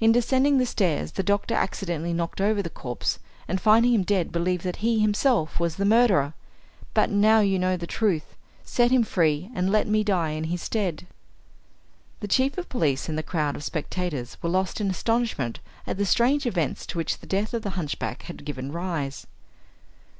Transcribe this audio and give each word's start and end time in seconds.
In 0.00 0.10
descending 0.10 0.58
the 0.58 0.66
stairs 0.66 1.12
the 1.12 1.22
doctor 1.22 1.54
accidentally 1.54 2.12
knocked 2.12 2.40
over 2.40 2.62
the 2.62 2.68
corpse, 2.68 3.20
and 3.46 3.60
finding 3.60 3.94
him 3.94 4.02
dead 4.02 4.32
believed 4.32 4.64
that 4.64 4.78
he 4.82 4.98
himself 4.98 5.60
was 5.60 5.76
the 5.76 5.84
murderer. 5.84 6.34
But 6.94 7.10
now 7.10 7.38
you 7.38 7.60
know 7.60 7.76
the 7.76 7.86
truth 7.86 8.34
set 8.64 8.90
him 8.90 9.04
free, 9.04 9.52
and 9.54 9.70
let 9.70 9.86
me 9.86 10.02
die 10.02 10.30
in 10.30 10.42
his 10.50 10.62
stead." 10.62 11.06
The 12.18 12.26
chief 12.26 12.58
of 12.58 12.68
police 12.68 13.08
and 13.08 13.16
the 13.16 13.22
crowd 13.22 13.54
of 13.54 13.62
spectators 13.62 14.36
were 14.42 14.50
lost 14.50 14.80
in 14.80 14.90
astonishment 14.90 15.60
at 15.86 15.96
the 15.96 16.04
strange 16.06 16.44
events 16.44 16.84
to 16.86 16.98
which 16.98 17.18
the 17.20 17.26
death 17.28 17.54
of 17.54 17.62
the 17.62 17.70
hunchback 17.78 18.22
had 18.22 18.44
given 18.44 18.72
rise. 18.72 19.28